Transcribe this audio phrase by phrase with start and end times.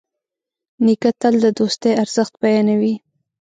[0.85, 2.95] نیکه تل د دوستي ارزښت بیانوي.